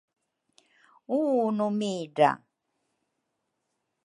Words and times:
Uunu 1.17 1.67
midra 1.79 2.31